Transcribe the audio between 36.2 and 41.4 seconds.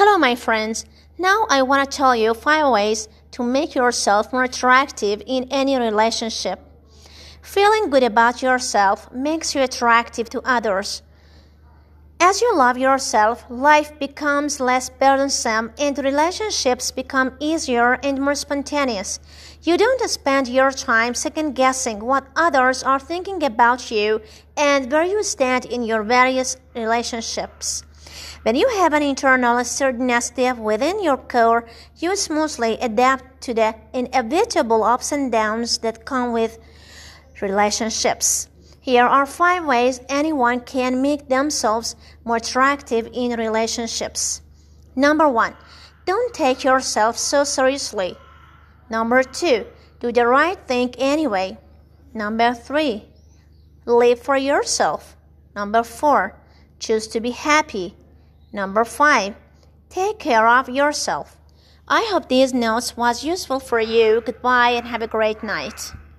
with relationships. Here are five ways anyone can make